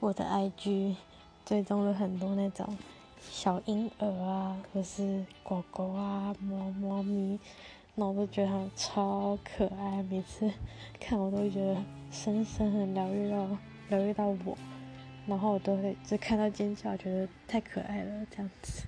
[0.00, 0.94] 我的 IG
[1.44, 2.76] 追踪了很多那种
[3.20, 7.38] 小婴儿啊，或是狗狗啊、猫猫咪，
[7.96, 10.48] 那我都觉得它们超可爱，每次
[11.00, 11.76] 看我都觉得
[12.12, 13.48] 深深很疗愈到
[13.88, 14.56] 疗愈到我，
[15.26, 18.84] 然后我都会就看到尖叫，觉得太可爱了，这样子。